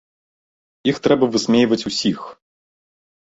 Іх 0.91 0.97
трэба 1.07 1.25
высмейваць 1.35 1.81
усіх. 1.91 2.19